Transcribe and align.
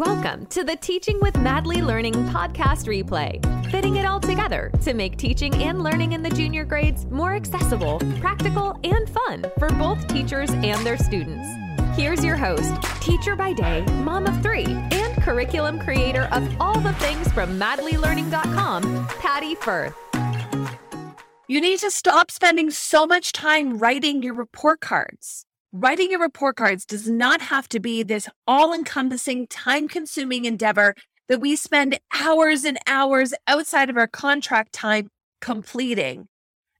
Welcome 0.00 0.46
to 0.46 0.64
the 0.64 0.76
Teaching 0.76 1.20
with 1.20 1.36
Madly 1.40 1.82
Learning 1.82 2.14
podcast 2.30 2.86
replay, 2.86 3.38
fitting 3.70 3.96
it 3.96 4.06
all 4.06 4.18
together 4.18 4.72
to 4.80 4.94
make 4.94 5.18
teaching 5.18 5.52
and 5.62 5.82
learning 5.82 6.12
in 6.12 6.22
the 6.22 6.30
junior 6.30 6.64
grades 6.64 7.04
more 7.10 7.34
accessible, 7.34 7.98
practical, 8.18 8.80
and 8.82 9.10
fun 9.10 9.44
for 9.58 9.68
both 9.68 10.06
teachers 10.08 10.48
and 10.52 10.86
their 10.86 10.96
students. 10.96 11.46
Here's 11.98 12.24
your 12.24 12.36
host, 12.36 12.72
teacher 13.02 13.36
by 13.36 13.52
day, 13.52 13.82
mom 14.02 14.24
of 14.24 14.42
three, 14.42 14.64
and 14.64 15.22
curriculum 15.22 15.78
creator 15.78 16.30
of 16.32 16.48
all 16.58 16.80
the 16.80 16.94
things 16.94 17.30
from 17.32 17.60
madlylearning.com, 17.60 19.06
Patty 19.18 19.54
Firth. 19.54 19.94
You 21.46 21.60
need 21.60 21.78
to 21.80 21.90
stop 21.90 22.30
spending 22.30 22.70
so 22.70 23.06
much 23.06 23.32
time 23.32 23.76
writing 23.76 24.22
your 24.22 24.32
report 24.32 24.80
cards. 24.80 25.44
Writing 25.72 26.10
your 26.10 26.20
report 26.20 26.56
cards 26.56 26.84
does 26.84 27.08
not 27.08 27.42
have 27.42 27.68
to 27.68 27.78
be 27.78 28.02
this 28.02 28.28
all 28.44 28.74
encompassing, 28.74 29.46
time 29.46 29.86
consuming 29.86 30.44
endeavor 30.44 30.96
that 31.28 31.40
we 31.40 31.54
spend 31.54 32.00
hours 32.12 32.64
and 32.64 32.76
hours 32.88 33.32
outside 33.46 33.88
of 33.88 33.96
our 33.96 34.08
contract 34.08 34.72
time 34.72 35.08
completing. 35.40 36.26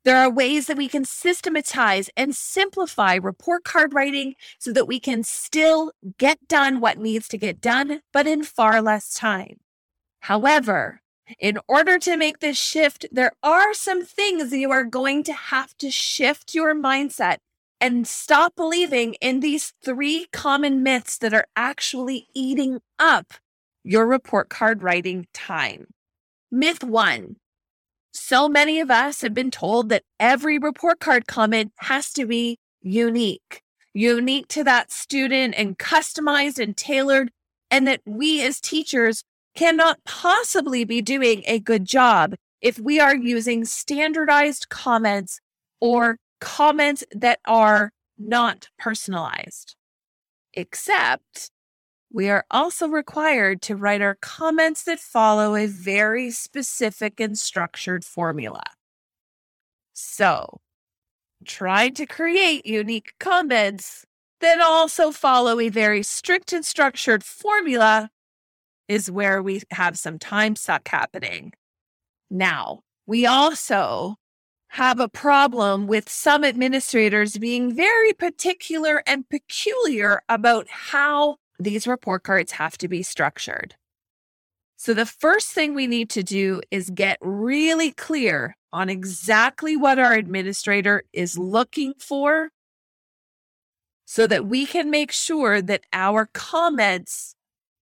There 0.04 0.16
are 0.16 0.28
ways 0.28 0.66
that 0.66 0.76
we 0.76 0.88
can 0.88 1.04
systematize 1.04 2.10
and 2.16 2.34
simplify 2.34 3.14
report 3.14 3.62
card 3.62 3.94
writing 3.94 4.34
so 4.58 4.72
that 4.72 4.88
we 4.88 4.98
can 4.98 5.22
still 5.22 5.92
get 6.18 6.48
done 6.48 6.80
what 6.80 6.98
needs 6.98 7.28
to 7.28 7.38
get 7.38 7.60
done, 7.60 8.00
but 8.12 8.26
in 8.26 8.42
far 8.42 8.82
less 8.82 9.14
time. 9.14 9.60
However, 10.22 11.00
in 11.38 11.60
order 11.68 11.96
to 12.00 12.16
make 12.16 12.40
this 12.40 12.58
shift, 12.58 13.06
there 13.12 13.32
are 13.40 13.72
some 13.72 14.04
things 14.04 14.52
you 14.52 14.72
are 14.72 14.82
going 14.82 15.22
to 15.24 15.32
have 15.32 15.76
to 15.76 15.92
shift 15.92 16.56
your 16.56 16.74
mindset 16.74 17.36
and 17.80 18.06
stop 18.06 18.54
believing 18.56 19.14
in 19.14 19.40
these 19.40 19.72
three 19.82 20.26
common 20.32 20.82
myths 20.82 21.16
that 21.18 21.32
are 21.32 21.46
actually 21.56 22.28
eating 22.34 22.80
up 22.98 23.34
your 23.82 24.06
report 24.06 24.50
card 24.50 24.82
writing 24.82 25.26
time. 25.32 25.86
Myth 26.50 26.84
one. 26.84 27.36
So 28.12 28.48
many 28.48 28.80
of 28.80 28.90
us 28.90 29.22
have 29.22 29.34
been 29.34 29.50
told 29.50 29.88
that 29.88 30.02
every 30.18 30.58
report 30.58 31.00
card 31.00 31.26
comment 31.26 31.72
has 31.76 32.12
to 32.14 32.26
be 32.26 32.58
unique, 32.82 33.62
unique 33.94 34.48
to 34.48 34.64
that 34.64 34.90
student 34.90 35.54
and 35.56 35.78
customized 35.78 36.58
and 36.58 36.76
tailored, 36.76 37.30
and 37.70 37.86
that 37.86 38.00
we 38.04 38.44
as 38.44 38.60
teachers 38.60 39.22
cannot 39.54 40.02
possibly 40.04 40.84
be 40.84 41.00
doing 41.00 41.42
a 41.46 41.60
good 41.60 41.84
job 41.84 42.34
if 42.60 42.78
we 42.78 43.00
are 43.00 43.16
using 43.16 43.64
standardized 43.64 44.68
comments 44.68 45.40
or 45.80 46.16
comments 46.40 47.04
that 47.12 47.40
are 47.46 47.92
not 48.18 48.68
personalized. 48.78 49.76
Except 50.54 51.50
we 52.12 52.28
are 52.28 52.44
also 52.50 52.88
required 52.88 53.62
to 53.62 53.76
write 53.76 54.02
our 54.02 54.16
comments 54.20 54.82
that 54.84 54.98
follow 54.98 55.54
a 55.54 55.66
very 55.66 56.30
specific 56.30 57.20
and 57.20 57.38
structured 57.38 58.04
formula. 58.04 58.62
So, 59.92 60.60
trying 61.44 61.94
to 61.94 62.06
create 62.06 62.66
unique 62.66 63.12
comments 63.20 64.04
that 64.40 64.60
also 64.60 65.12
follow 65.12 65.60
a 65.60 65.68
very 65.68 66.02
strict 66.02 66.52
and 66.52 66.64
structured 66.64 67.22
formula 67.22 68.10
is 68.88 69.10
where 69.10 69.40
we 69.40 69.62
have 69.70 69.96
some 69.96 70.18
time 70.18 70.56
suck 70.56 70.88
happening. 70.88 71.52
Now, 72.28 72.80
we 73.06 73.24
also 73.26 74.16
have 74.74 75.00
a 75.00 75.08
problem 75.08 75.88
with 75.88 76.08
some 76.08 76.44
administrators 76.44 77.38
being 77.38 77.74
very 77.74 78.12
particular 78.12 79.02
and 79.04 79.28
peculiar 79.28 80.22
about 80.28 80.68
how 80.68 81.36
these 81.58 81.88
report 81.88 82.22
cards 82.22 82.52
have 82.52 82.78
to 82.78 82.86
be 82.86 83.02
structured. 83.02 83.74
So, 84.76 84.94
the 84.94 85.06
first 85.06 85.48
thing 85.48 85.74
we 85.74 85.88
need 85.88 86.08
to 86.10 86.22
do 86.22 86.60
is 86.70 86.88
get 86.88 87.18
really 87.20 87.90
clear 87.90 88.56
on 88.72 88.88
exactly 88.88 89.76
what 89.76 89.98
our 89.98 90.12
administrator 90.12 91.02
is 91.12 91.36
looking 91.36 91.94
for 91.98 92.50
so 94.04 94.28
that 94.28 94.46
we 94.46 94.66
can 94.66 94.88
make 94.88 95.10
sure 95.10 95.60
that 95.60 95.82
our 95.92 96.30
comments 96.32 97.34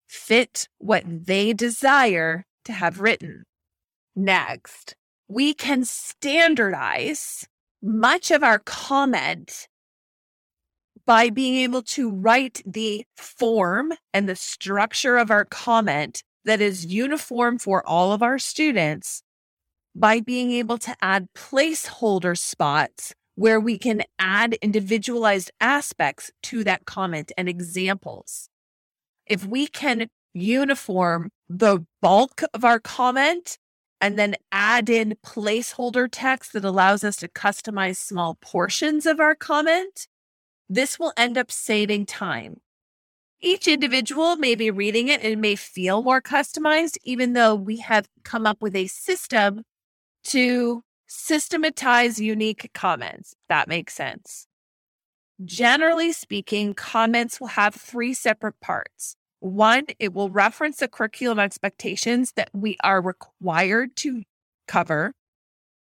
fit 0.07 0.69
what 0.79 1.03
they 1.07 1.53
desire 1.53 2.47
to 2.65 2.73
have 2.73 3.01
written. 3.01 3.43
Next, 4.15 4.95
we 5.29 5.55
can 5.55 5.85
standardize 5.85 7.47
much 7.83 8.31
of 8.31 8.43
our 8.43 8.59
comment 8.61 9.69
by 11.07 11.31
being 11.31 11.57
able 11.57 11.83
to 11.83 12.11
write 12.11 12.63
the 12.67 13.05
form 13.17 13.93
and 14.13 14.29
the 14.29 14.37
structure 14.37 15.17
of 15.17 15.31
our 15.31 15.45
comment 15.45 16.23
that 16.45 16.61
is 16.61 16.87
uniform 16.87 17.59
for 17.59 17.87
all 17.87 18.13
of 18.13 18.23
our 18.23 18.39
students 18.39 19.23
by 19.95 20.21
being 20.21 20.53
able 20.53 20.79
to 20.79 20.95
add 21.01 21.29
placeholder 21.35 22.37
spots 22.37 23.15
where 23.35 23.61
we 23.61 23.79
can 23.79 24.03
add 24.19 24.55
individualized 24.55 25.51
aspects 25.61 26.31
to 26.43 26.65
that 26.65 26.85
comment 26.87 27.33
and 27.37 27.49
examples. 27.49 28.49
If 29.27 29.45
we 29.45 29.67
can 29.67 30.09
uniform 30.33 31.31
the 31.49 31.85
bulk 32.03 32.43
of 32.53 32.65
our 32.65 32.81
comment 32.81 33.59
and 34.07 34.17
then 34.17 34.37
add 34.53 34.89
in 34.89 35.17
placeholder 35.27 36.07
text 36.09 36.53
that 36.53 36.65
allows 36.65 37.03
us 37.03 37.17
to 37.17 37.27
customize 37.27 37.97
small 37.97 38.37
portions 38.41 39.05
of 39.05 39.19
our 39.19 39.35
comment, 39.35 40.07
this 40.69 40.97
will 40.97 41.13
end 41.17 41.37
up 41.37 41.51
saving 41.51 42.07
time. 42.07 42.61
Each 43.41 43.67
individual 43.67 44.37
may 44.37 44.55
be 44.55 44.71
reading 44.71 45.09
it 45.09 45.25
and 45.25 45.41
may 45.41 45.57
feel 45.57 46.05
more 46.05 46.23
customized, 46.23 46.99
even 47.03 47.33
though 47.33 47.57
we 47.57 47.79
have 47.79 48.07
come 48.23 48.47
up 48.47 48.63
with 48.63 48.77
a 48.77 48.87
system 48.87 49.65
to 50.27 50.85
systematize 51.09 52.21
unique 52.21 52.71
comments. 52.75 53.35
That 53.49 53.67
makes 53.67 53.95
sense. 53.95 54.47
Generally 55.45 56.13
speaking, 56.13 56.75
comments 56.75 57.41
will 57.41 57.49
have 57.49 57.75
three 57.75 58.15
separate 58.15 58.61
parts. 58.61 59.17
One, 59.47 59.87
it 60.01 60.13
will 60.13 60.29
reference 60.29 60.79
the 60.79 60.89
curriculum 60.89 61.39
expectations 61.39 62.33
that 62.35 62.51
we 62.53 62.77
are 62.83 63.01
required 63.01 63.95
to 63.97 64.23
cover. 64.67 65.13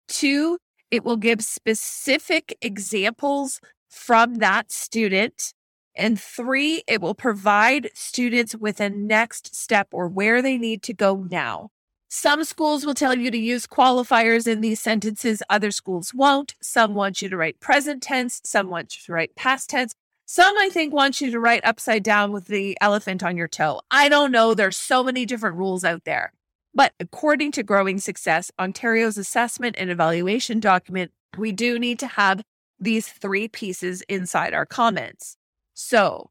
Two, 0.07 0.57
it 0.89 1.03
will 1.03 1.17
give 1.17 1.41
specific 1.41 2.57
examples 2.61 3.59
from 3.89 4.35
that 4.35 4.71
student. 4.71 5.53
And 5.95 6.19
three, 6.19 6.83
it 6.87 7.01
will 7.01 7.13
provide 7.13 7.89
students 7.93 8.55
with 8.55 8.79
a 8.79 8.89
next 8.89 9.53
step 9.53 9.89
or 9.91 10.07
where 10.07 10.41
they 10.41 10.57
need 10.57 10.81
to 10.83 10.93
go 10.93 11.27
now. 11.29 11.71
Some 12.07 12.45
schools 12.45 12.85
will 12.85 12.93
tell 12.93 13.17
you 13.17 13.31
to 13.31 13.37
use 13.37 13.67
qualifiers 13.67 14.47
in 14.47 14.61
these 14.61 14.79
sentences, 14.79 15.43
other 15.49 15.71
schools 15.71 16.13
won't. 16.13 16.55
Some 16.61 16.93
want 16.93 17.21
you 17.21 17.27
to 17.27 17.37
write 17.37 17.59
present 17.59 18.01
tense, 18.01 18.41
some 18.45 18.69
want 18.69 18.95
you 18.95 19.01
to 19.05 19.11
write 19.13 19.35
past 19.35 19.69
tense. 19.69 19.93
Some 20.33 20.57
I 20.57 20.69
think 20.69 20.93
want 20.93 21.19
you 21.19 21.29
to 21.29 21.41
write 21.41 21.65
upside 21.65 22.03
down 22.03 22.31
with 22.31 22.45
the 22.45 22.77
elephant 22.79 23.21
on 23.21 23.35
your 23.35 23.49
toe. 23.49 23.81
I 23.91 24.07
don't 24.07 24.31
know. 24.31 24.53
There's 24.53 24.77
so 24.77 25.03
many 25.03 25.25
different 25.25 25.57
rules 25.57 25.83
out 25.83 26.05
there. 26.05 26.31
But 26.73 26.93
according 27.01 27.51
to 27.51 27.63
Growing 27.63 27.99
Success, 27.99 28.49
Ontario's 28.57 29.17
assessment 29.17 29.75
and 29.77 29.89
evaluation 29.89 30.61
document, 30.61 31.11
we 31.37 31.51
do 31.51 31.77
need 31.77 31.99
to 31.99 32.07
have 32.07 32.43
these 32.79 33.09
three 33.09 33.49
pieces 33.49 34.03
inside 34.03 34.53
our 34.53 34.65
comments. 34.65 35.35
So, 35.73 36.29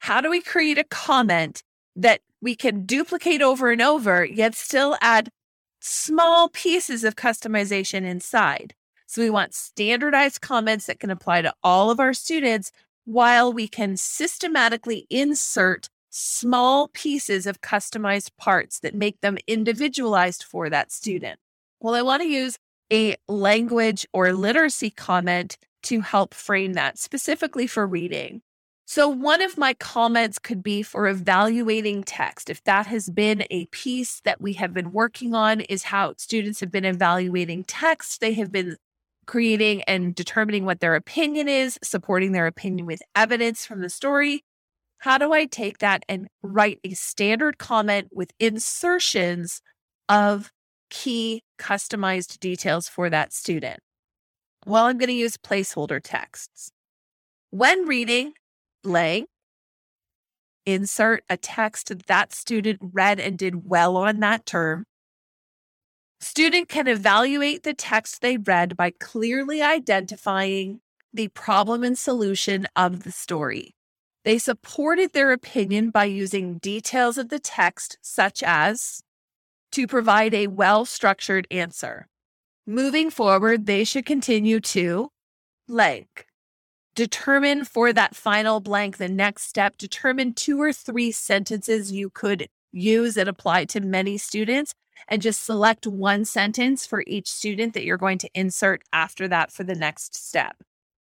how 0.00 0.20
do 0.20 0.28
we 0.28 0.42
create 0.42 0.78
a 0.78 0.82
comment 0.82 1.62
that 1.94 2.22
we 2.42 2.56
can 2.56 2.84
duplicate 2.84 3.42
over 3.42 3.70
and 3.70 3.80
over, 3.80 4.24
yet 4.24 4.56
still 4.56 4.98
add 5.00 5.30
small 5.78 6.48
pieces 6.48 7.04
of 7.04 7.14
customization 7.14 8.02
inside? 8.02 8.74
So, 9.06 9.22
we 9.22 9.30
want 9.30 9.54
standardized 9.54 10.40
comments 10.40 10.86
that 10.86 10.98
can 10.98 11.10
apply 11.10 11.42
to 11.42 11.54
all 11.62 11.92
of 11.92 12.00
our 12.00 12.12
students 12.12 12.72
while 13.10 13.52
we 13.52 13.66
can 13.66 13.96
systematically 13.96 15.04
insert 15.10 15.88
small 16.10 16.86
pieces 16.88 17.44
of 17.44 17.60
customized 17.60 18.30
parts 18.36 18.78
that 18.80 18.94
make 18.94 19.20
them 19.20 19.36
individualized 19.48 20.44
for 20.44 20.70
that 20.70 20.92
student. 20.92 21.40
Well, 21.80 21.94
I 21.96 22.02
want 22.02 22.22
to 22.22 22.28
use 22.28 22.56
a 22.92 23.16
language 23.28 24.06
or 24.12 24.32
literacy 24.32 24.90
comment 24.90 25.58
to 25.84 26.02
help 26.02 26.34
frame 26.34 26.74
that 26.74 26.98
specifically 26.98 27.66
for 27.66 27.84
reading. 27.84 28.42
So, 28.86 29.08
one 29.08 29.40
of 29.42 29.58
my 29.58 29.74
comments 29.74 30.38
could 30.38 30.62
be 30.62 30.82
for 30.82 31.08
evaluating 31.08 32.04
text. 32.04 32.50
If 32.50 32.62
that 32.64 32.86
has 32.86 33.08
been 33.08 33.44
a 33.50 33.66
piece 33.66 34.20
that 34.24 34.40
we 34.40 34.52
have 34.54 34.74
been 34.74 34.92
working 34.92 35.34
on, 35.34 35.60
is 35.62 35.84
how 35.84 36.14
students 36.16 36.60
have 36.60 36.72
been 36.72 36.84
evaluating 36.84 37.64
text. 37.64 38.20
They 38.20 38.34
have 38.34 38.50
been 38.50 38.76
creating 39.30 39.80
and 39.82 40.12
determining 40.12 40.64
what 40.64 40.80
their 40.80 40.96
opinion 40.96 41.46
is, 41.46 41.78
supporting 41.84 42.32
their 42.32 42.48
opinion 42.48 42.84
with 42.84 43.00
evidence 43.14 43.64
from 43.64 43.80
the 43.80 43.88
story. 43.88 44.42
How 44.98 45.18
do 45.18 45.32
I 45.32 45.46
take 45.46 45.78
that 45.78 46.02
and 46.08 46.26
write 46.42 46.80
a 46.82 46.94
standard 46.94 47.56
comment 47.56 48.08
with 48.10 48.32
insertions 48.40 49.62
of 50.08 50.50
key 50.90 51.44
customized 51.60 52.40
details 52.40 52.88
for 52.88 53.08
that 53.08 53.32
student? 53.32 53.78
Well, 54.66 54.86
I'm 54.86 54.98
going 54.98 55.06
to 55.06 55.12
use 55.12 55.36
placeholder 55.36 56.00
texts. 56.02 56.72
When 57.50 57.86
reading 57.86 58.32
blank, 58.82 59.28
insert 60.66 61.22
a 61.30 61.36
text 61.36 61.92
that 62.08 62.32
student 62.32 62.80
read 62.82 63.20
and 63.20 63.38
did 63.38 63.70
well 63.70 63.96
on 63.96 64.18
that 64.18 64.44
term. 64.44 64.86
Student 66.20 66.68
can 66.68 66.86
evaluate 66.86 67.62
the 67.62 67.72
text 67.72 68.20
they 68.20 68.36
read 68.36 68.76
by 68.76 68.90
clearly 68.90 69.62
identifying 69.62 70.80
the 71.12 71.28
problem 71.28 71.82
and 71.82 71.98
solution 71.98 72.66
of 72.76 73.04
the 73.04 73.12
story. 73.12 73.74
They 74.24 74.36
supported 74.38 75.12
their 75.12 75.32
opinion 75.32 75.90
by 75.90 76.04
using 76.04 76.58
details 76.58 77.16
of 77.16 77.30
the 77.30 77.38
text, 77.38 77.96
such 78.02 78.42
as 78.42 79.02
to 79.72 79.86
provide 79.86 80.34
a 80.34 80.48
well 80.48 80.84
structured 80.84 81.46
answer. 81.50 82.06
Moving 82.66 83.10
forward, 83.10 83.64
they 83.64 83.82
should 83.84 84.04
continue 84.04 84.60
to 84.60 85.08
blank. 85.66 86.26
Determine 86.94 87.64
for 87.64 87.92
that 87.94 88.14
final 88.14 88.60
blank, 88.60 88.98
the 88.98 89.08
next 89.08 89.44
step, 89.44 89.78
determine 89.78 90.34
two 90.34 90.60
or 90.60 90.72
three 90.72 91.12
sentences 91.12 91.92
you 91.92 92.10
could 92.10 92.48
use 92.72 93.16
and 93.16 93.28
apply 93.28 93.64
to 93.64 93.80
many 93.80 94.18
students, 94.18 94.74
and 95.08 95.22
just 95.22 95.44
select 95.44 95.86
one 95.86 96.24
sentence 96.24 96.86
for 96.86 97.04
each 97.06 97.28
student 97.28 97.74
that 97.74 97.84
you're 97.84 97.96
going 97.96 98.18
to 98.18 98.30
insert 98.34 98.82
after 98.92 99.28
that 99.28 99.52
for 99.52 99.64
the 99.64 99.74
next 99.74 100.14
step 100.14 100.56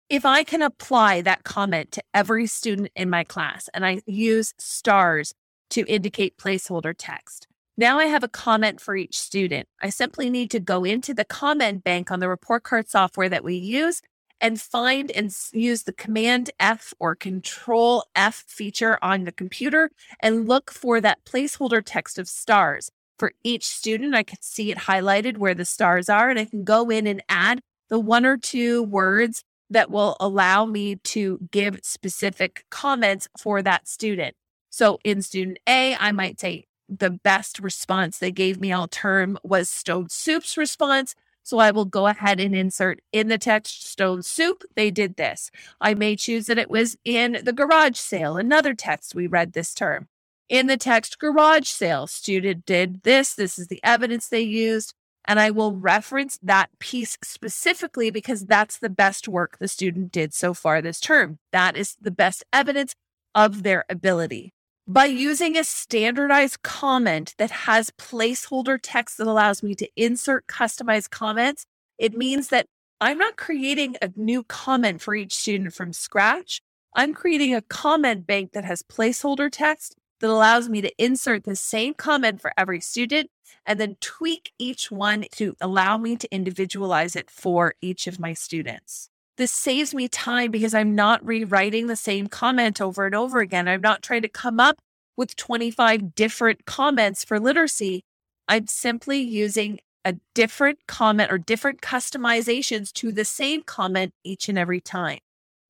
if 0.10 0.26
I 0.26 0.44
can 0.44 0.62
apply 0.62 1.22
that 1.22 1.44
comment 1.44 1.92
to 1.94 2.04
every 2.14 2.48
student 2.48 2.90
in 2.96 3.10
my 3.10 3.24
class 3.24 3.70
and 3.74 3.86
I 3.86 4.02
use 4.06 4.54
stars 4.58 5.34
to 5.72 5.86
indicate 5.86 6.38
placeholder 6.38 6.96
text, 6.98 7.48
now 7.76 8.00
I 8.00 8.06
have 8.06 8.24
a 8.24 8.30
comment 8.30 8.80
for 8.80 8.96
each 8.96 9.20
student. 9.20 9.68
I 9.82 9.90
simply 9.90 10.30
need 10.30 10.50
to 10.52 10.60
go 10.60 10.86
into 10.86 11.14
the 11.14 11.26
comment 11.26 11.84
bank 11.84 12.10
on 12.10 12.22
the 12.22 12.30
report 12.30 12.64
card 12.64 12.90
software 12.90 13.30
that 13.30 13.44
we 13.44 13.56
use 13.56 14.02
and 14.40 14.62
find 14.62 15.12
and 15.12 15.36
use 15.52 15.84
the 15.84 15.94
Command 15.94 16.52
F 16.60 16.94
or 17.00 17.14
Control 17.14 18.06
F 18.16 18.46
feature 18.48 18.98
on 19.02 19.26
the 19.26 19.32
computer 19.32 19.92
and 20.22 20.48
look 20.48 20.72
for 20.72 21.02
that 21.02 21.26
placeholder 21.26 21.82
text 21.84 22.18
of 22.18 22.30
stars. 22.30 22.92
For 23.18 23.34
each 23.44 23.66
student, 23.66 24.14
I 24.16 24.24
can 24.24 24.42
see 24.42 24.72
it 24.72 24.78
highlighted 24.78 25.38
where 25.38 25.56
the 25.56 25.66
stars 25.66 26.08
are, 26.10 26.30
and 26.30 26.38
I 26.38 26.46
can 26.46 26.64
go 26.64 26.90
in 26.90 27.08
and 27.08 27.24
add 27.30 27.62
the 27.90 28.00
one 28.00 28.26
or 28.26 28.38
two 28.38 28.84
words 28.84 29.44
that 29.70 29.90
will 29.90 30.16
allow 30.20 30.66
me 30.66 30.96
to 30.96 31.40
give 31.52 31.80
specific 31.84 32.66
comments 32.70 33.28
for 33.38 33.62
that 33.62 33.88
student. 33.88 34.36
So 34.70 35.00
in 35.04 35.22
student 35.22 35.60
A, 35.68 35.96
I 35.96 36.12
might 36.12 36.40
say 36.40 36.66
the 36.88 37.10
best 37.10 37.60
response 37.60 38.18
they 38.18 38.32
gave 38.32 38.62
me 38.62 38.72
all 38.72 38.88
term 38.88 39.38
was 39.44 39.70
Stone 39.70 40.10
Soup's 40.10 40.58
response. 40.58 41.16
So 41.44 41.60
I 41.60 41.72
will 41.72 41.86
go 41.86 42.08
ahead 42.08 42.40
and 42.40 42.56
insert 42.56 43.00
in 43.12 43.30
the 43.30 43.38
text 43.38 43.88
Stone 43.88 44.24
Soup, 44.24 44.64
they 44.76 44.92
did 44.92 45.16
this. 45.16 45.50
I 45.80 45.94
may 45.94 46.16
choose 46.16 46.46
that 46.48 46.58
it 46.58 46.70
was 46.70 46.98
in 47.06 47.40
the 47.44 47.54
garage 47.54 47.98
sale, 47.98 48.38
another 48.38 48.74
text 48.74 49.16
we 49.16 49.28
read 49.28 49.54
this 49.54 49.74
term. 49.74 50.08
In 50.50 50.68
the 50.68 50.78
text 50.78 51.20
garage 51.20 51.68
sale, 51.68 52.08
student 52.08 52.66
did 52.66 53.04
this. 53.04 53.34
This 53.34 53.60
is 53.60 53.68
the 53.68 53.82
evidence 53.84 54.30
they 54.30 54.42
used. 54.42 54.94
And 55.26 55.42
I 55.42 55.52
will 55.52 55.74
reference 55.74 56.40
that 56.42 56.70
piece 56.80 57.18
specifically 57.22 58.10
because 58.12 58.46
that's 58.46 58.80
the 58.80 58.90
best 58.90 59.28
work 59.28 59.58
the 59.60 59.68
student 59.68 60.14
did 60.14 60.34
so 60.34 60.54
far 60.54 60.82
this 60.82 61.02
term. 61.02 61.40
That 61.52 61.76
is 61.76 61.98
the 62.00 62.12
best 62.12 62.46
evidence 62.54 62.96
of 63.36 63.64
their 63.64 63.84
ability. 63.90 64.54
By 64.88 65.06
using 65.06 65.58
a 65.58 65.66
standardized 65.66 66.62
comment 66.64 67.36
that 67.38 67.52
has 67.52 67.92
placeholder 67.92 68.80
text 68.82 69.18
that 69.18 69.28
allows 69.28 69.62
me 69.62 69.76
to 69.76 69.90
insert 69.98 70.48
customized 70.48 71.10
comments, 71.10 71.66
it 71.98 72.16
means 72.16 72.48
that 72.48 72.68
I'm 73.02 73.18
not 73.18 73.36
creating 73.36 73.98
a 74.02 74.12
new 74.16 74.44
comment 74.44 75.02
for 75.02 75.14
each 75.14 75.36
student 75.36 75.74
from 75.74 75.92
scratch. 75.92 76.62
I'm 76.96 77.14
creating 77.14 77.54
a 77.54 77.62
comment 77.62 78.26
bank 78.26 78.54
that 78.54 78.64
has 78.64 78.82
placeholder 78.82 79.50
text 79.52 79.98
that 80.20 80.30
allows 80.30 80.70
me 80.70 80.82
to 80.82 80.92
insert 81.04 81.44
the 81.44 81.56
same 81.56 81.94
comment 81.94 82.42
for 82.42 82.54
every 82.58 82.80
student 82.80 83.30
and 83.66 83.80
then 83.80 83.98
tweak 84.00 84.52
each 84.58 84.90
one 84.92 85.26
to 85.34 85.56
allow 85.62 85.98
me 85.98 86.16
to 86.16 86.34
individualize 86.34 87.16
it 87.16 87.30
for 87.30 87.76
each 87.82 88.08
of 88.08 88.20
my 88.20 88.34
students. 88.34 89.10
This 89.38 89.52
saves 89.52 89.94
me 89.94 90.08
time 90.08 90.50
because 90.50 90.74
I'm 90.74 90.96
not 90.96 91.24
rewriting 91.26 91.88
the 91.88 91.96
same 91.96 92.28
comment 92.28 92.82
over 92.82 93.06
and 93.06 93.14
over 93.14 93.40
again. 93.40 93.68
I'm 93.68 93.82
not 93.82 94.02
trying 94.02 94.24
to 94.24 94.30
come 94.30 94.60
up 94.60 94.78
with 95.16 95.36
25 95.36 96.16
different 96.16 96.66
comments 96.66 97.24
for 97.24 97.40
literacy. 97.40 98.04
I'm 98.48 98.68
simply 98.68 99.20
using 99.20 99.80
a 100.04 100.16
different 100.34 100.80
comment 100.88 101.32
or 101.32 101.38
different 101.38 101.82
customizations 101.82 102.92
to 102.94 103.12
the 103.12 103.26
same 103.26 103.62
comment 103.62 104.14
each 104.24 104.48
and 104.48 104.58
every 104.58 104.80
time. 104.80 105.20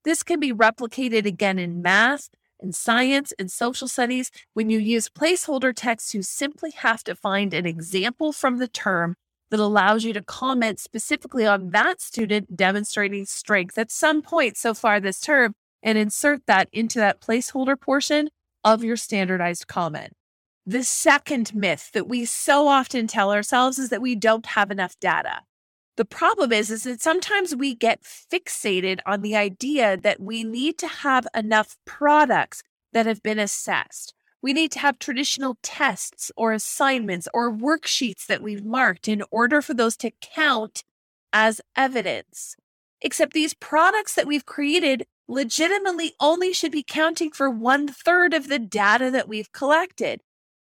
This 0.05 0.23
can 0.23 0.39
be 0.39 0.53
replicated 0.53 1.25
again 1.25 1.59
in 1.59 1.81
math 1.81 2.29
in 2.59 2.73
science 2.73 3.33
and 3.37 3.51
social 3.51 3.87
studies, 3.87 4.31
when 4.53 4.69
you 4.69 4.79
use 4.79 5.09
placeholder 5.09 5.73
text, 5.75 6.13
you 6.13 6.21
simply 6.21 6.71
have 6.71 7.03
to 7.03 7.15
find 7.15 7.53
an 7.53 7.65
example 7.65 8.31
from 8.31 8.57
the 8.57 8.67
term 8.67 9.15
that 9.49 9.59
allows 9.59 10.03
you 10.03 10.13
to 10.13 10.21
comment 10.21 10.79
specifically 10.79 11.45
on 11.45 11.69
that 11.69 12.01
student 12.01 12.57
demonstrating 12.57 13.25
strength 13.25 13.77
at 13.77 13.91
some 13.91 14.21
point 14.21 14.57
so 14.57 14.73
far 14.73 14.99
this 14.99 15.19
term 15.19 15.53
and 15.81 15.97
insert 15.97 16.45
that 16.47 16.67
into 16.71 16.99
that 16.99 17.21
placeholder 17.21 17.79
portion 17.79 18.29
of 18.63 18.83
your 18.83 18.97
standardized 18.97 19.67
comment. 19.67 20.13
The 20.65 20.83
second 20.83 21.55
myth 21.55 21.91
that 21.93 22.09
we 22.09 22.25
so 22.25 22.67
often 22.67 23.07
tell 23.07 23.31
ourselves 23.31 23.79
is 23.79 23.89
that 23.89 24.01
we 24.01 24.15
don't 24.15 24.47
have 24.47 24.69
enough 24.69 24.99
data. 24.99 25.41
The 25.97 26.05
problem 26.05 26.51
is, 26.51 26.69
is 26.69 26.83
that 26.83 27.01
sometimes 27.01 27.55
we 27.55 27.73
get 27.73 28.03
fixated 28.03 28.99
on 29.07 29.21
the 29.21 29.35
idea 29.35 29.97
that 29.97 30.19
we 30.19 30.43
need 30.43 30.77
to 30.77 30.87
have 30.87 31.27
enough 31.35 31.75
products 31.85 32.61
that 32.93 33.07
have 33.07 33.23
been 33.23 33.39
assessed. 33.39 34.13
We 34.39 34.53
need 34.53 34.71
to 34.73 34.79
have 34.79 34.99
traditional 34.99 35.57
tests 35.63 36.31
or 36.37 36.53
assignments 36.53 37.27
or 37.33 37.51
worksheets 37.51 38.27
that 38.27 38.43
we've 38.43 38.63
marked 38.63 39.07
in 39.07 39.23
order 39.31 39.59
for 39.59 39.73
those 39.73 39.97
to 39.97 40.11
count 40.21 40.83
as 41.33 41.61
evidence. 41.75 42.55
Except 43.01 43.33
these 43.33 43.55
products 43.55 44.13
that 44.13 44.27
we've 44.27 44.45
created 44.45 45.07
legitimately 45.27 46.13
only 46.19 46.53
should 46.53 46.71
be 46.71 46.83
counting 46.83 47.31
for 47.31 47.49
one 47.49 47.87
third 47.87 48.35
of 48.35 48.49
the 48.49 48.59
data 48.59 49.09
that 49.09 49.27
we've 49.27 49.51
collected. 49.51 50.21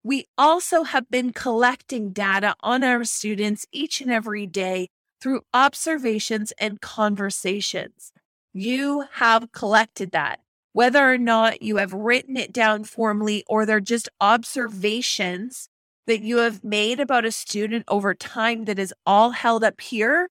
We 0.04 0.26
also 0.38 0.84
have 0.84 1.10
been 1.10 1.32
collecting 1.32 2.12
data 2.12 2.54
on 2.60 2.84
our 2.84 3.02
students 3.02 3.66
each 3.72 4.00
and 4.00 4.12
every 4.12 4.46
day 4.46 4.88
through 5.20 5.42
observations 5.54 6.52
and 6.58 6.80
conversations. 6.80 8.12
You 8.52 9.04
have 9.14 9.52
collected 9.52 10.12
that. 10.12 10.40
Whether 10.72 11.10
or 11.10 11.18
not 11.18 11.62
you 11.62 11.76
have 11.76 11.92
written 11.94 12.36
it 12.36 12.52
down 12.52 12.84
formally 12.84 13.44
or 13.48 13.64
they're 13.64 13.80
just 13.80 14.08
observations 14.20 15.68
that 16.06 16.20
you 16.20 16.38
have 16.38 16.62
made 16.62 17.00
about 17.00 17.24
a 17.24 17.32
student 17.32 17.84
over 17.88 18.14
time 18.14 18.66
that 18.66 18.78
is 18.78 18.94
all 19.04 19.30
held 19.30 19.64
up 19.64 19.80
here, 19.80 20.28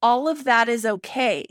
all 0.00 0.28
of 0.28 0.44
that 0.44 0.68
is 0.68 0.86
okay. 0.86 1.44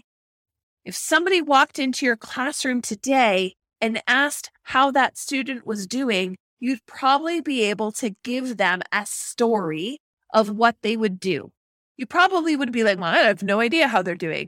If 0.85 0.95
somebody 0.95 1.41
walked 1.41 1.77
into 1.77 2.05
your 2.05 2.15
classroom 2.15 2.81
today 2.81 3.55
and 3.81 4.01
asked 4.07 4.51
how 4.63 4.89
that 4.91 5.17
student 5.17 5.67
was 5.67 5.85
doing, 5.85 6.37
you'd 6.59 6.85
probably 6.85 7.41
be 7.41 7.63
able 7.63 7.91
to 7.93 8.15
give 8.23 8.57
them 8.57 8.81
a 8.91 9.05
story 9.05 9.99
of 10.33 10.49
what 10.49 10.77
they 10.81 10.97
would 10.97 11.19
do 11.19 11.51
you 11.99 12.05
probably 12.05 12.55
would 12.55 12.71
be 12.71 12.85
like, 12.85 12.97
well, 12.97 13.13
I 13.13 13.17
have 13.17 13.43
no 13.43 13.59
idea 13.59 13.89
how 13.89 14.01
they're 14.01 14.15
doing. 14.15 14.47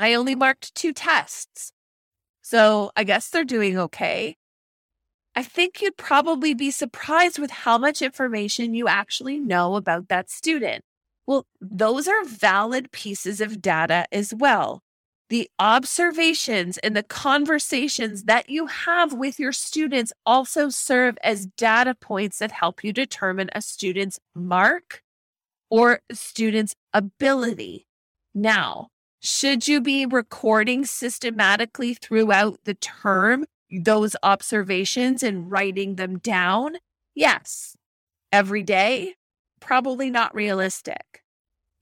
I 0.00 0.14
only 0.14 0.34
marked 0.34 0.74
two 0.74 0.92
tests. 0.92 1.70
So 2.42 2.90
I 2.96 3.04
guess 3.04 3.30
they're 3.30 3.44
doing 3.44 3.78
okay. 3.78 4.36
I 5.36 5.44
think 5.44 5.80
you'd 5.80 5.96
probably 5.96 6.54
be 6.54 6.72
surprised 6.72 7.38
with 7.38 7.52
how 7.52 7.78
much 7.78 8.02
information 8.02 8.74
you 8.74 8.88
actually 8.88 9.38
know 9.38 9.76
about 9.76 10.08
that 10.08 10.28
student. 10.28 10.82
Well, 11.24 11.46
those 11.60 12.08
are 12.08 12.24
valid 12.24 12.90
pieces 12.90 13.40
of 13.40 13.62
data 13.62 14.06
as 14.10 14.34
well. 14.34 14.82
The 15.28 15.48
observations 15.60 16.78
and 16.78 16.96
the 16.96 17.04
conversations 17.04 18.24
that 18.24 18.50
you 18.50 18.66
have 18.66 19.12
with 19.12 19.38
your 19.38 19.52
students 19.52 20.12
also 20.24 20.68
serve 20.68 21.16
as 21.22 21.46
data 21.46 21.94
points 21.94 22.38
that 22.38 22.50
help 22.50 22.82
you 22.82 22.92
determine 22.92 23.50
a 23.54 23.62
student's 23.62 24.18
mark 24.34 25.04
or 25.70 26.00
student's 26.12 26.74
ability. 26.92 27.86
Now, 28.34 28.88
should 29.20 29.66
you 29.66 29.80
be 29.80 30.06
recording 30.06 30.84
systematically 30.84 31.94
throughout 31.94 32.58
the 32.64 32.74
term 32.74 33.46
those 33.70 34.14
observations 34.22 35.22
and 35.22 35.50
writing 35.50 35.96
them 35.96 36.18
down? 36.18 36.76
Yes. 37.14 37.76
Every 38.30 38.62
day? 38.62 39.14
Probably 39.60 40.10
not 40.10 40.34
realistic. 40.34 41.22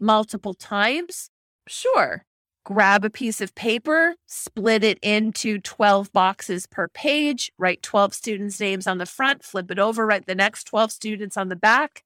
Multiple 0.00 0.54
times? 0.54 1.30
Sure. 1.66 2.24
Grab 2.64 3.04
a 3.04 3.10
piece 3.10 3.42
of 3.42 3.54
paper, 3.54 4.14
split 4.26 4.82
it 4.82 4.98
into 5.02 5.58
12 5.58 6.10
boxes 6.12 6.66
per 6.66 6.88
page, 6.88 7.52
write 7.58 7.82
12 7.82 8.14
students' 8.14 8.58
names 8.58 8.86
on 8.86 8.96
the 8.96 9.04
front, 9.04 9.44
flip 9.44 9.70
it 9.70 9.78
over, 9.78 10.06
write 10.06 10.26
the 10.26 10.34
next 10.34 10.64
12 10.64 10.90
students 10.90 11.36
on 11.36 11.50
the 11.50 11.56
back, 11.56 12.04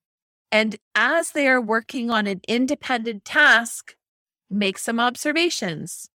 and 0.51 0.77
as 0.95 1.33
they 1.33 1.47
are 1.49 1.61
working 1.61 2.11
on 2.11 2.27
an 2.27 2.41
independent 2.49 3.25
task, 3.25 3.97
make 4.51 4.79
some 4.79 4.99
observations. 4.99 6.09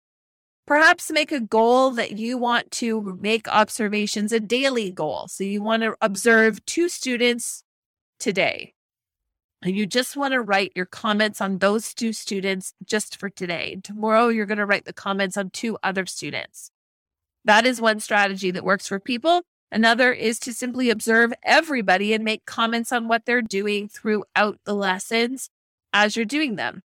Perhaps 0.66 1.10
make 1.10 1.32
a 1.32 1.40
goal 1.40 1.90
that 1.90 2.12
you 2.12 2.38
want 2.38 2.70
to 2.70 3.18
make 3.20 3.48
observations 3.48 4.32
a 4.32 4.40
daily 4.40 4.90
goal. 4.90 5.26
So 5.28 5.44
you 5.44 5.62
want 5.62 5.82
to 5.82 5.96
observe 6.00 6.64
two 6.64 6.88
students 6.88 7.64
today. 8.18 8.74
And 9.64 9.76
you 9.76 9.86
just 9.86 10.16
want 10.16 10.32
to 10.32 10.40
write 10.40 10.72
your 10.74 10.86
comments 10.86 11.40
on 11.40 11.58
those 11.58 11.94
two 11.94 12.12
students 12.12 12.74
just 12.84 13.18
for 13.18 13.28
today. 13.28 13.78
Tomorrow, 13.82 14.28
you're 14.28 14.46
going 14.46 14.58
to 14.58 14.66
write 14.66 14.86
the 14.86 14.92
comments 14.92 15.36
on 15.36 15.50
two 15.50 15.78
other 15.82 16.06
students. 16.06 16.70
That 17.44 17.66
is 17.66 17.80
one 17.80 18.00
strategy 18.00 18.50
that 18.52 18.64
works 18.64 18.88
for 18.88 18.98
people. 18.98 19.42
Another 19.72 20.12
is 20.12 20.38
to 20.40 20.52
simply 20.52 20.90
observe 20.90 21.32
everybody 21.42 22.12
and 22.12 22.22
make 22.22 22.44
comments 22.44 22.92
on 22.92 23.08
what 23.08 23.24
they're 23.24 23.40
doing 23.40 23.88
throughout 23.88 24.58
the 24.64 24.74
lessons 24.74 25.48
as 25.94 26.14
you're 26.14 26.26
doing 26.26 26.56
them. 26.56 26.82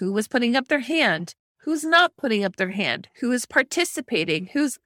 Who 0.00 0.12
was 0.12 0.26
putting 0.26 0.56
up 0.56 0.66
their 0.66 0.80
hand? 0.80 1.36
Who's 1.58 1.84
not 1.84 2.16
putting 2.16 2.42
up 2.42 2.56
their 2.56 2.72
hand? 2.72 3.08
Who 3.20 3.30
is 3.30 3.46
participating? 3.46 4.46
Who's 4.54 4.80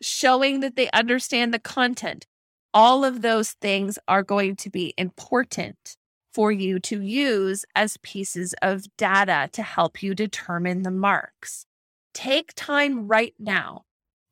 showing 0.00 0.60
that 0.60 0.74
they 0.74 0.88
understand 0.92 1.52
the 1.52 1.58
content? 1.58 2.26
All 2.72 3.04
of 3.04 3.20
those 3.20 3.50
things 3.52 3.98
are 4.08 4.22
going 4.22 4.56
to 4.56 4.70
be 4.70 4.94
important 4.96 5.98
for 6.32 6.50
you 6.50 6.80
to 6.80 7.02
use 7.02 7.66
as 7.76 7.98
pieces 8.02 8.54
of 8.62 8.86
data 8.96 9.50
to 9.52 9.62
help 9.62 10.02
you 10.02 10.14
determine 10.14 10.84
the 10.84 10.90
marks. 10.90 11.66
Take 12.14 12.54
time 12.56 13.08
right 13.08 13.34
now. 13.38 13.82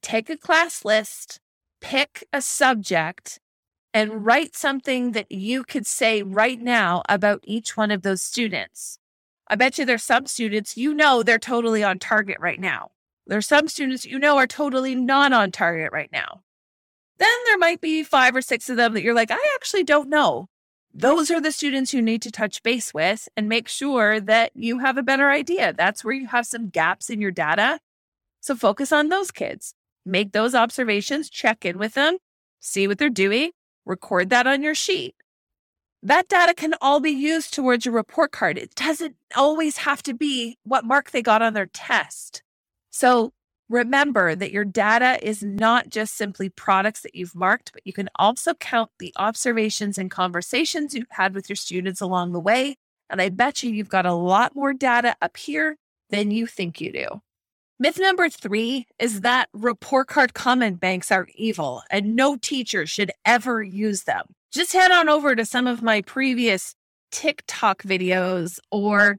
Take 0.02 0.30
a 0.30 0.38
class 0.38 0.86
list, 0.86 1.38
pick 1.80 2.24
a 2.32 2.42
subject, 2.42 3.40
and 3.92 4.24
write 4.24 4.54
something 4.54 5.12
that 5.12 5.30
you 5.30 5.64
could 5.64 5.86
say 5.86 6.22
right 6.22 6.60
now 6.60 7.02
about 7.08 7.40
each 7.44 7.76
one 7.76 7.90
of 7.90 8.02
those 8.02 8.22
students. 8.22 8.98
I 9.48 9.56
bet 9.56 9.78
you 9.78 9.84
there's 9.84 10.04
some 10.04 10.26
students 10.26 10.76
you 10.76 10.94
know 10.94 11.22
they're 11.22 11.38
totally 11.38 11.82
on 11.82 11.98
target 11.98 12.38
right 12.40 12.60
now. 12.60 12.92
There's 13.26 13.46
some 13.46 13.68
students 13.68 14.04
you 14.04 14.18
know 14.18 14.36
are 14.36 14.46
totally 14.46 14.94
not 14.94 15.32
on 15.32 15.50
target 15.50 15.90
right 15.92 16.10
now. 16.12 16.42
Then 17.18 17.36
there 17.46 17.58
might 17.58 17.80
be 17.80 18.02
five 18.02 18.36
or 18.36 18.42
six 18.42 18.70
of 18.70 18.76
them 18.76 18.94
that 18.94 19.02
you're 19.02 19.14
like, 19.14 19.30
I 19.30 19.54
actually 19.56 19.84
don't 19.84 20.08
know 20.08 20.48
those 20.92 21.30
are 21.30 21.40
the 21.40 21.52
students 21.52 21.94
you 21.94 22.02
need 22.02 22.22
to 22.22 22.30
touch 22.30 22.62
base 22.62 22.92
with 22.92 23.28
and 23.36 23.48
make 23.48 23.68
sure 23.68 24.20
that 24.20 24.50
you 24.54 24.80
have 24.80 24.98
a 24.98 25.02
better 25.02 25.30
idea. 25.30 25.72
That's 25.72 26.04
where 26.04 26.14
you 26.14 26.26
have 26.28 26.46
some 26.46 26.68
gaps 26.68 27.10
in 27.10 27.20
your 27.20 27.30
data. 27.30 27.78
So 28.40 28.54
focus 28.56 28.90
on 28.90 29.08
those 29.08 29.30
kids, 29.30 29.74
make 30.10 30.32
those 30.32 30.54
observations, 30.54 31.30
check 31.30 31.64
in 31.64 31.78
with 31.78 31.94
them, 31.94 32.18
see 32.60 32.86
what 32.88 32.98
they're 32.98 33.08
doing, 33.10 33.50
record 33.84 34.30
that 34.30 34.46
on 34.46 34.62
your 34.62 34.74
sheet. 34.74 35.14
That 36.02 36.28
data 36.28 36.54
can 36.54 36.74
all 36.80 37.00
be 37.00 37.10
used 37.10 37.52
towards 37.52 37.84
your 37.84 37.94
report 37.94 38.32
card. 38.32 38.56
It 38.58 38.74
doesn't 38.74 39.16
always 39.36 39.78
have 39.78 40.02
to 40.04 40.14
be 40.14 40.56
what 40.64 40.84
mark 40.84 41.10
they 41.10 41.22
got 41.22 41.42
on 41.42 41.54
their 41.54 41.66
test. 41.66 42.42
So 42.90 43.32
Remember 43.70 44.34
that 44.34 44.50
your 44.50 44.64
data 44.64 45.16
is 45.22 45.44
not 45.44 45.90
just 45.90 46.16
simply 46.16 46.48
products 46.48 47.02
that 47.02 47.14
you've 47.14 47.36
marked, 47.36 47.72
but 47.72 47.86
you 47.86 47.92
can 47.92 48.10
also 48.16 48.52
count 48.54 48.90
the 48.98 49.12
observations 49.16 49.96
and 49.96 50.10
conversations 50.10 50.92
you've 50.92 51.06
had 51.10 51.36
with 51.36 51.48
your 51.48 51.54
students 51.54 52.00
along 52.00 52.32
the 52.32 52.40
way. 52.40 52.74
And 53.08 53.22
I 53.22 53.28
bet 53.28 53.62
you 53.62 53.70
you've 53.70 53.88
got 53.88 54.06
a 54.06 54.12
lot 54.12 54.56
more 54.56 54.74
data 54.74 55.14
up 55.22 55.36
here 55.36 55.76
than 56.10 56.32
you 56.32 56.48
think 56.48 56.80
you 56.80 56.90
do. 56.90 57.22
Myth 57.82 57.98
number 57.98 58.28
three 58.28 58.86
is 58.98 59.22
that 59.22 59.48
report 59.54 60.08
card 60.08 60.34
comment 60.34 60.80
banks 60.80 61.10
are 61.10 61.26
evil 61.34 61.82
and 61.90 62.14
no 62.14 62.36
teacher 62.36 62.86
should 62.86 63.10
ever 63.24 63.62
use 63.62 64.02
them. 64.02 64.26
Just 64.52 64.74
head 64.74 64.90
on 64.90 65.08
over 65.08 65.34
to 65.34 65.46
some 65.46 65.66
of 65.66 65.80
my 65.80 66.02
previous 66.02 66.74
TikTok 67.10 67.82
videos 67.82 68.58
or 68.70 69.16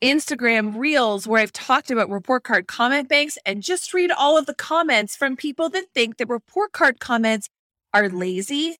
Instagram 0.00 0.78
reels 0.78 1.26
where 1.26 1.42
I've 1.42 1.52
talked 1.52 1.90
about 1.90 2.08
report 2.08 2.44
card 2.44 2.68
comment 2.68 3.08
banks 3.08 3.36
and 3.44 3.64
just 3.64 3.92
read 3.92 4.12
all 4.12 4.38
of 4.38 4.46
the 4.46 4.54
comments 4.54 5.16
from 5.16 5.34
people 5.34 5.68
that 5.70 5.86
think 5.92 6.18
that 6.18 6.28
report 6.28 6.70
card 6.70 7.00
comments 7.00 7.48
are 7.92 8.08
lazy 8.08 8.76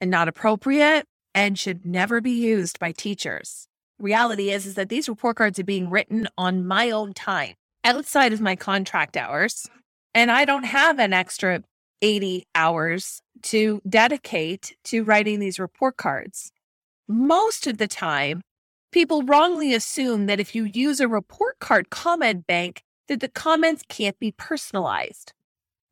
and 0.00 0.08
not 0.08 0.28
appropriate 0.28 1.04
and 1.34 1.58
should 1.58 1.84
never 1.84 2.20
be 2.20 2.30
used 2.30 2.78
by 2.78 2.92
teachers. 2.92 3.66
Reality 3.98 4.50
is, 4.50 4.66
is 4.66 4.76
that 4.76 4.88
these 4.88 5.08
report 5.08 5.34
cards 5.34 5.58
are 5.58 5.64
being 5.64 5.90
written 5.90 6.28
on 6.38 6.64
my 6.64 6.92
own 6.92 7.12
time 7.12 7.54
outside 7.88 8.32
of 8.32 8.40
my 8.40 8.54
contract 8.54 9.16
hours. 9.16 9.66
And 10.14 10.30
I 10.30 10.44
don't 10.44 10.64
have 10.64 10.98
an 10.98 11.12
extra 11.12 11.62
80 12.02 12.44
hours 12.54 13.20
to 13.42 13.80
dedicate 13.88 14.76
to 14.84 15.04
writing 15.04 15.40
these 15.40 15.58
report 15.58 15.96
cards. 15.96 16.52
Most 17.08 17.66
of 17.66 17.78
the 17.78 17.88
time, 17.88 18.42
People 18.90 19.22
wrongly 19.22 19.74
assume 19.74 20.26
that 20.26 20.40
if 20.40 20.54
you 20.54 20.64
use 20.64 20.98
a 20.98 21.08
report 21.08 21.58
card 21.58 21.90
comment 21.90 22.46
bank, 22.46 22.82
that 23.08 23.20
the 23.20 23.28
comments 23.28 23.82
can't 23.88 24.18
be 24.18 24.32
personalized, 24.32 25.34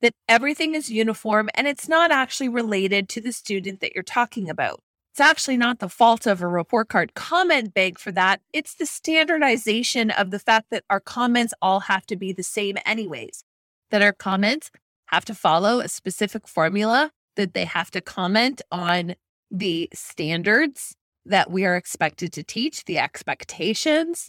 that 0.01 0.15
everything 0.29 0.75
is 0.75 0.91
uniform 0.91 1.51
and 1.55 1.67
it's 1.67 1.89
not 1.89 2.11
actually 2.11 2.49
related 2.49 3.09
to 3.11 3.21
the 3.21 3.33
student 3.33 3.81
that 3.81 3.95
you're 3.95 4.03
talking 4.03 4.49
about. 4.49 4.81
It's 5.17 5.21
actually 5.23 5.57
not 5.57 5.79
the 5.79 5.89
fault 5.89 6.27
of 6.27 6.43
a 6.43 6.47
report 6.47 6.91
card 6.91 7.15
comment 7.15 7.73
bank 7.73 7.99
for 7.99 8.13
that. 8.13 8.43
It's 8.53 8.75
the 8.75 8.85
standardization 8.85 10.11
of 10.11 10.31
the 10.31 10.39
fact 10.39 10.67
that 10.69 10.85
our 10.91 11.01
comments 11.01 11.55
all 11.63 11.81
have 11.81 12.05
to 12.09 12.17
be 12.17 12.35
the 12.35 12.43
same, 12.43 12.77
anyways, 12.85 13.43
that 13.91 14.03
our 14.03 14.13
comments 14.13 14.71
have 15.07 15.25
to 15.25 15.35
follow 15.35 15.81
a 15.81 15.89
specific 15.89 16.47
formula, 16.47 17.13
that 17.37 17.55
they 17.55 17.65
have 17.65 17.91
to 17.93 18.03
comment 18.03 18.61
on 18.71 19.15
the 19.51 19.89
standards 19.95 20.97
that 21.25 21.51
we 21.51 21.65
are 21.65 21.77
expected 21.77 22.31
to 22.35 22.43
teach, 22.43 22.85
the 22.85 22.99
expectations, 22.99 24.29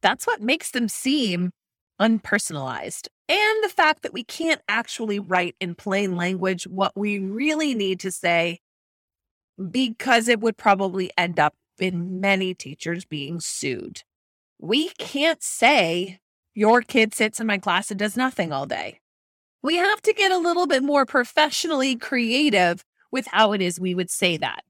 that's 0.00 0.26
what 0.26 0.40
makes 0.40 0.70
them 0.70 0.88
seem 0.88 1.50
unpersonalized. 2.00 3.08
And 3.28 3.62
the 3.62 3.68
fact 3.68 4.00
that 4.02 4.14
we 4.14 4.24
can't 4.24 4.62
actually 4.66 5.18
write 5.18 5.56
in 5.60 5.74
plain 5.74 6.16
language 6.16 6.66
what 6.66 6.96
we 6.96 7.18
really 7.18 7.74
need 7.74 8.00
to 8.00 8.10
say 8.10 8.60
because 9.70 10.28
it 10.28 10.40
would 10.40 10.56
probably 10.56 11.10
end 11.16 11.38
up 11.38 11.54
in 11.78 12.20
many 12.20 12.54
teachers 12.54 13.04
being 13.04 13.40
sued. 13.40 14.02
We 14.58 14.90
can't 14.90 15.42
say, 15.42 16.20
your 16.54 16.82
kid 16.82 17.14
sits 17.14 17.40
in 17.40 17.46
my 17.46 17.58
class 17.58 17.90
and 17.90 17.98
does 17.98 18.16
nothing 18.16 18.52
all 18.52 18.66
day. 18.66 19.00
We 19.62 19.76
have 19.76 20.02
to 20.02 20.12
get 20.12 20.32
a 20.32 20.38
little 20.38 20.66
bit 20.66 20.82
more 20.82 21.06
professionally 21.06 21.96
creative 21.96 22.84
with 23.10 23.26
how 23.28 23.52
it 23.52 23.60
is 23.60 23.78
we 23.80 23.94
would 23.94 24.10
say 24.10 24.36
that 24.36 24.64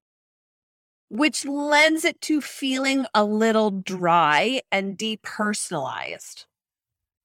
which 1.13 1.45
lends 1.45 2.07
it 2.07 2.19
to 2.23 2.41
feeling 2.41 3.05
a 3.13 3.23
little 3.23 3.71
dry 3.71 4.63
and 4.73 4.97
depersonalized. 4.97 6.47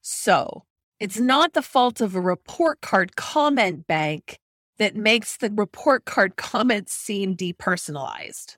So 0.01 0.65
it's 0.99 1.21
not 1.21 1.53
the 1.53 1.61
fault 1.61 2.01
of 2.01 2.13
a 2.13 2.19
report 2.19 2.81
card 2.81 3.15
comment 3.15 3.87
bank 3.87 4.39
that 4.79 4.95
makes 4.95 5.37
the 5.37 5.51
report 5.51 6.05
card 6.05 6.35
comments 6.35 6.93
seem 6.93 7.35
depersonalized. 7.35 8.57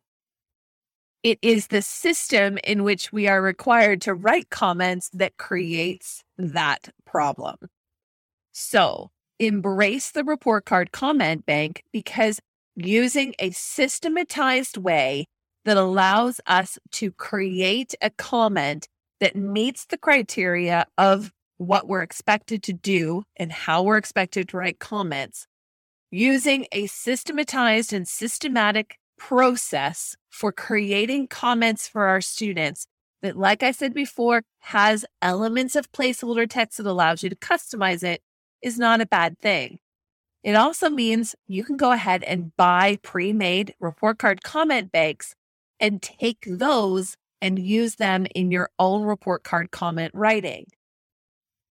It 1.22 1.40
is 1.42 1.68
the 1.68 1.82
system 1.82 2.58
in 2.64 2.84
which 2.84 3.12
we 3.12 3.28
are 3.28 3.42
required 3.42 4.02
to 4.02 4.14
write 4.14 4.50
comments 4.50 5.10
that 5.14 5.38
creates 5.38 6.24
that 6.38 6.90
problem. 7.06 7.58
So 8.54 9.12
embrace 9.38 10.12
the 10.12 10.24
report 10.24 10.66
card 10.66 10.92
comment 10.92 11.46
bank 11.46 11.84
because 11.92 12.40
using 12.76 13.36
a 13.40 13.52
systematized 13.52 14.78
way 14.78 15.26
that 15.66 15.78
allows 15.78 16.40
us 16.48 16.80
to 16.92 17.12
create 17.12 17.96
a 18.02 18.10
comment 18.12 18.88
that 19.20 19.36
meets 19.36 19.86
the 19.86 19.98
criteria 19.98 20.86
of 20.98 21.32
what 21.58 21.88
we're 21.88 22.02
expected 22.02 22.64
to 22.64 22.74
do 22.74 23.24
and 23.36 23.52
how 23.52 23.84
we're 23.84 23.98
expected 23.98 24.48
to 24.48 24.58
write 24.58 24.80
comments 24.80 25.46
using 26.12 26.66
a 26.72 26.88
systematized 26.88 27.94
and 27.94 28.08
systematic 28.08 28.98
process 29.18 30.16
for 30.30 30.52
creating 30.52 31.28
comments 31.28 31.88
for 31.88 32.06
our 32.06 32.22
students 32.22 32.88
that, 33.22 33.38
like 33.38 33.64
I 33.64 33.72
said 33.72 33.94
before, 33.94 34.44
has 34.60 35.06
elements 35.22 35.76
of 35.76 35.92
placeholder 35.92 36.50
text 36.50 36.78
that 36.78 36.88
allows 36.88 37.22
you 37.22 37.30
to 37.30 37.36
customize 37.36 38.04
it 38.04 38.22
is 38.62 38.80
not 38.80 39.02
a 39.02 39.06
bad 39.06 39.38
thing. 39.40 39.80
It 40.44 40.56
also 40.56 40.90
means 40.90 41.36
you 41.48 41.64
can 41.64 41.76
go 41.76 41.92
ahead 41.92 42.24
and 42.24 42.56
buy 42.56 42.98
pre 43.02 43.34
made 43.34 43.76
report 43.80 44.20
card 44.20 44.42
comment 44.44 44.92
banks 44.92 45.36
and 45.80 46.02
take 46.02 46.46
those 46.48 47.18
and 47.42 47.60
use 47.60 47.96
them 47.96 48.26
in 48.36 48.52
your 48.52 48.70
own 48.80 49.04
report 49.04 49.44
card 49.44 49.72
comment 49.72 50.12
writing. 50.14 50.66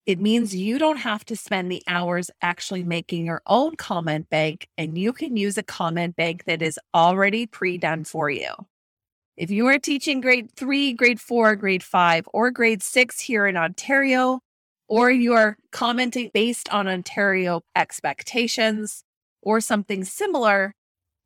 It 0.05 0.19
means 0.19 0.55
you 0.55 0.81
don't 0.81 0.97
have 0.97 1.25
to 1.27 1.37
spend 1.37 1.71
the 1.71 1.83
hours 1.87 2.29
actually 2.41 2.83
making 2.83 3.25
your 3.25 3.41
own 3.47 3.77
comment 3.77 4.29
bank, 4.31 4.69
and 4.77 4.99
you 4.99 5.13
can 5.13 5.37
use 5.37 5.57
a 5.57 5.63
comment 5.63 6.17
bank 6.17 6.45
that 6.45 6.61
is 6.61 6.79
already 6.93 7.47
pre 7.47 7.79
done 7.79 8.03
for 8.03 8.29
you. 8.29 8.51
If 9.37 9.51
you 9.51 9.67
are 9.69 9.79
teaching 9.79 10.21
grade 10.21 10.51
three, 10.57 10.93
grade 10.93 11.21
four, 11.21 11.55
grade 11.55 11.85
five, 11.85 12.27
or 12.33 12.51
grade 12.51 12.83
six 12.83 13.21
here 13.21 13.47
in 13.47 13.57
Ontario, 13.57 14.41
or 14.89 15.11
you're 15.11 15.57
commenting 15.71 16.31
based 16.35 16.69
on 16.71 16.89
Ontario 16.89 17.63
expectations 17.77 19.05
or 19.41 19.61
something 19.61 20.03
similar, 20.03 20.75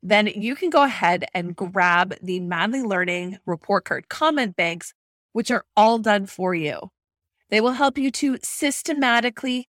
then 0.03 0.27
you 0.27 0.55
can 0.55 0.69
go 0.69 0.83
ahead 0.83 1.25
and 1.33 1.55
grab 1.55 2.13
the 2.21 2.39
Madly 2.39 2.83
Learning 2.83 3.39
report 3.47 3.85
card 3.85 4.07
comment 4.07 4.55
banks, 4.55 4.93
which 5.33 5.49
are 5.49 5.65
all 5.75 5.97
done 5.97 6.27
for 6.27 6.53
you. 6.53 6.91
They 7.49 7.61
will 7.61 7.73
help 7.73 7.97
you 7.97 8.11
to 8.11 8.37
systematically 8.43 9.67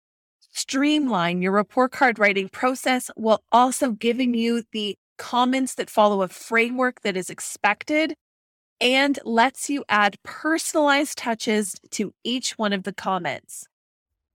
streamline 0.52 1.42
your 1.42 1.52
report 1.52 1.90
card 1.92 2.18
writing 2.18 2.48
process 2.48 3.10
while 3.16 3.42
also 3.50 3.90
giving 3.90 4.34
you 4.34 4.62
the 4.72 4.96
comments 5.18 5.74
that 5.74 5.90
follow 5.90 6.22
a 6.22 6.28
framework 6.28 7.00
that 7.02 7.16
is 7.16 7.30
expected 7.30 8.14
and 8.80 9.18
lets 9.24 9.68
you 9.68 9.84
add 9.88 10.16
personalized 10.22 11.18
touches 11.18 11.74
to 11.90 12.12
each 12.22 12.52
one 12.58 12.72
of 12.72 12.84
the 12.84 12.92
comments. 12.92 13.66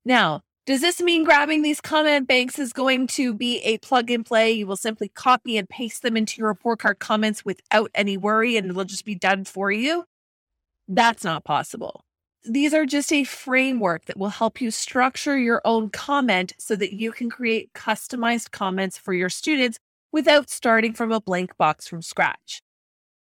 Now, 0.06 0.42
does 0.66 0.82
this 0.82 1.02
mean 1.02 1.24
grabbing 1.24 1.62
these 1.62 1.82
comment 1.82 2.28
banks 2.28 2.60
is 2.60 2.74
going 2.74 3.08
to 3.08 3.34
be 3.34 3.60
a 3.60 3.78
plug 3.80 4.12
and 4.12 4.26
play? 4.26 4.52
You 4.52 4.68
will 4.68 4.76
simply 4.76 5.10
copy 5.10 5.58
and 5.58 5.68
paste 5.68 6.04
them 6.04 6.16
into 6.16 6.40
your 6.40 6.48
report 6.48 6.80
card 6.80 7.00
comments 7.00 7.44
without 7.44 7.92
any 7.96 8.18
worry 8.18 8.56
and 8.56 8.70
it'll 8.70 8.86
just 8.86 9.06
be 9.06 9.16
done 9.16 9.46
for 9.46 9.72
you? 9.72 10.06
That's 10.88 11.24
not 11.24 11.44
possible. 11.44 12.04
These 12.44 12.74
are 12.74 12.86
just 12.86 13.12
a 13.12 13.24
framework 13.24 14.06
that 14.06 14.18
will 14.18 14.30
help 14.30 14.62
you 14.62 14.72
structure 14.72 15.38
your 15.38 15.62
own 15.66 15.90
comment 15.90 16.54
so 16.58 16.76
that 16.76 16.94
you 16.94 17.12
can 17.12 17.30
create 17.30 17.74
customized 17.74 18.52
comments 18.52 18.98
for 18.98 19.14
your 19.14 19.30
students 19.30 19.78
without 20.12 20.50
starting 20.50 20.94
from 20.94 21.12
a 21.12 21.22
blank 21.22 21.56
box 21.58 21.88
from 21.88 22.02
scratch. 22.02 22.62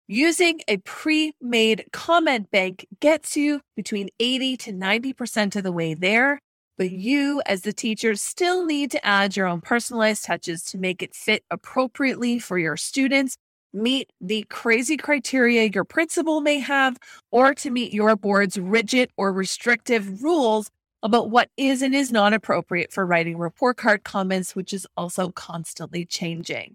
Using 0.06 0.60
a 0.68 0.76
pre 0.78 1.32
made 1.40 1.86
comment 1.92 2.50
bank 2.50 2.86
gets 3.00 3.36
you 3.36 3.60
between 3.74 4.10
80 4.20 4.56
to 4.58 4.72
90% 4.72 5.56
of 5.56 5.64
the 5.64 5.72
way 5.72 5.94
there 5.94 6.38
but 6.78 6.90
you, 6.90 7.40
as 7.46 7.62
the 7.62 7.72
teacher, 7.72 8.14
still 8.16 8.66
need 8.66 8.90
to 8.90 9.06
add 9.06 9.36
your 9.36 9.46
own 9.46 9.60
personalized 9.60 10.24
touches 10.24 10.62
to 10.64 10.78
make 10.78 11.02
it 11.02 11.14
fit 11.14 11.42
appropriately 11.50 12.38
for 12.38 12.58
your 12.58 12.76
students, 12.76 13.36
meet 13.76 14.10
the 14.20 14.44
crazy 14.48 14.96
criteria 14.96 15.70
your 15.72 15.84
principal 15.84 16.40
may 16.40 16.58
have, 16.58 16.98
or 17.30 17.54
to 17.54 17.70
meet 17.70 17.92
your 17.92 18.16
board's 18.16 18.58
rigid 18.58 19.10
or 19.16 19.32
restrictive 19.32 20.22
rules 20.22 20.70
about 21.02 21.30
what 21.30 21.50
is 21.56 21.82
and 21.82 21.94
is 21.94 22.10
not 22.10 22.32
appropriate 22.32 22.92
for 22.92 23.06
writing 23.06 23.38
report 23.38 23.76
card 23.76 24.02
comments, 24.02 24.56
which 24.56 24.72
is 24.72 24.86
also 24.96 25.30
constantly 25.30 26.04
changing. 26.04 26.74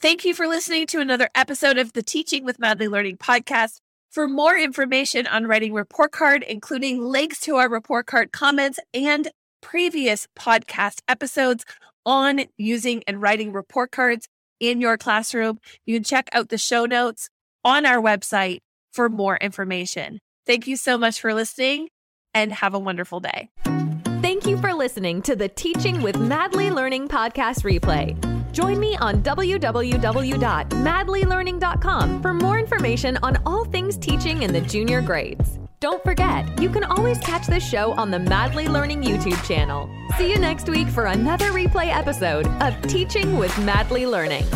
Thank 0.00 0.24
you 0.24 0.34
for 0.34 0.46
listening 0.46 0.86
to 0.88 1.00
another 1.00 1.30
episode 1.34 1.78
of 1.78 1.94
the 1.94 2.02
Teaching 2.02 2.44
with 2.44 2.58
Madly 2.58 2.88
Learning 2.88 3.16
podcast. 3.16 3.80
For 4.10 4.28
more 4.28 4.58
information 4.58 5.26
on 5.26 5.46
writing 5.46 5.72
report 5.72 6.12
card, 6.12 6.42
including 6.42 7.02
links 7.02 7.40
to 7.40 7.56
our 7.56 7.70
report 7.70 8.06
card 8.06 8.32
comments 8.32 8.78
and 8.92 9.30
previous 9.60 10.28
podcast 10.38 11.00
episodes 11.08 11.64
on 12.04 12.42
using 12.58 13.02
and 13.06 13.22
writing 13.22 13.50
report 13.50 13.90
cards 13.90 14.28
in 14.60 14.80
your 14.80 14.96
classroom, 14.96 15.58
you 15.84 15.96
can 15.96 16.04
check 16.04 16.28
out 16.32 16.48
the 16.48 16.58
show 16.58 16.86
notes 16.86 17.28
on 17.64 17.86
our 17.86 18.00
website 18.00 18.60
for 18.92 19.08
more 19.08 19.36
information. 19.36 20.20
Thank 20.46 20.66
you 20.66 20.76
so 20.76 20.98
much 20.98 21.20
for 21.20 21.32
listening 21.34 21.88
and 22.32 22.52
have 22.52 22.74
a 22.74 22.78
wonderful 22.78 23.20
day. 23.20 23.50
Thank 24.22 24.46
you 24.46 24.56
for 24.58 24.72
listening 24.72 25.20
to 25.22 25.34
the 25.36 25.48
Teaching 25.48 26.02
with 26.02 26.18
Madly 26.18 26.70
Learning 26.70 27.08
podcast 27.08 27.62
replay. 27.62 28.16
Join 28.52 28.78
me 28.78 28.96
on 28.96 29.22
www.madlylearning.com 29.22 32.22
for 32.22 32.32
more 32.32 32.58
information 32.58 33.18
on 33.22 33.42
all 33.44 33.64
things 33.64 33.98
teaching 33.98 34.42
in 34.42 34.52
the 34.52 34.60
junior 34.60 35.02
grades. 35.02 35.58
Don't 35.84 36.02
forget, 36.02 36.48
you 36.62 36.70
can 36.70 36.82
always 36.82 37.18
catch 37.18 37.46
this 37.46 37.62
show 37.62 37.92
on 37.92 38.10
the 38.10 38.18
Madly 38.18 38.68
Learning 38.68 39.02
YouTube 39.02 39.46
channel. 39.46 39.90
See 40.16 40.30
you 40.30 40.38
next 40.38 40.66
week 40.66 40.88
for 40.88 41.04
another 41.04 41.50
replay 41.50 41.94
episode 41.94 42.46
of 42.62 42.80
Teaching 42.88 43.36
with 43.36 43.54
Madly 43.58 44.06
Learning. 44.06 44.46